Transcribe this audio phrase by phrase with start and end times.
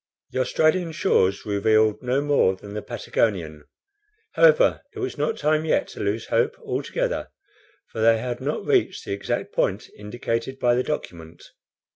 [0.31, 3.65] The Australian shores revealed no more than the Patagonian.
[4.31, 7.29] However, it was not time yet to lose hope altogether,
[7.85, 11.43] for they had not reached the exact point indicated by the document.